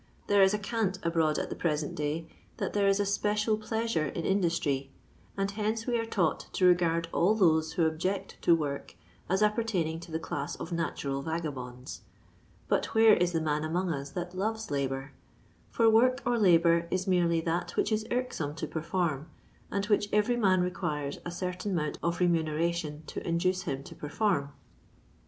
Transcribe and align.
There 0.25 0.41
is 0.41 0.51
a 0.51 0.57
cant 0.57 0.97
abroad 1.03 1.37
at 1.37 1.51
the 1.51 1.55
present 1.55 1.93
day, 1.93 2.27
that 2.57 2.73
there 2.73 2.87
is 2.87 2.99
a 2.99 3.05
special 3.05 3.55
pleasure 3.55 4.07
in 4.07 4.25
industry, 4.25 4.89
and 5.37 5.51
hence 5.51 5.85
we 5.85 5.95
are 5.99 6.07
taught 6.07 6.47
to 6.53 6.65
regard 6.65 7.07
all 7.13 7.35
those 7.35 7.73
who 7.73 7.85
object 7.85 8.41
to 8.41 8.55
work 8.55 8.95
as 9.29 9.43
apper 9.43 9.61
taining 9.63 10.01
to 10.01 10.11
the 10.11 10.17
claas 10.17 10.55
of 10.55 10.71
natural 10.71 11.21
vagabonds; 11.21 12.01
but 12.67 12.95
where 12.95 13.13
is 13.13 13.31
the 13.31 13.41
roan 13.43 13.63
among 13.63 13.91
us 13.91 14.09
that 14.09 14.33
loves 14.35 14.71
labour 14.71 15.11
1 15.11 15.11
for 15.69 15.87
work 15.87 16.23
or 16.25 16.39
labour 16.39 16.87
is 16.89 17.05
merely 17.05 17.39
that 17.39 17.75
which 17.75 17.91
is 17.91 18.03
irk 18.09 18.33
some 18.33 18.55
to 18.55 18.65
perform, 18.65 19.29
and 19.69 19.85
which 19.85 20.09
every 20.11 20.35
man 20.35 20.61
requires 20.61 21.19
a 21.25 21.29
certain 21.31 21.73
amount 21.73 21.99
of 22.01 22.19
remuneration 22.19 23.03
to 23.05 23.23
induce 23.27 23.61
him 23.69 23.83
to 23.83 23.93
perform. 23.93 24.51